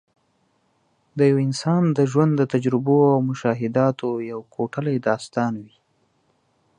د 1.17 1.19
یو 1.31 1.37
انسان 1.47 1.83
د 1.97 1.99
ژوند 2.11 2.33
د 2.37 2.41
تجربو 2.53 2.97
او 3.13 3.19
مشاهداتو 3.29 4.09
یو 4.31 4.39
کوټلی 4.55 4.97
داستان 5.07 5.53
وي. 5.63 5.77